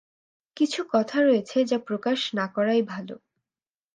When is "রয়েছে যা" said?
1.21-1.77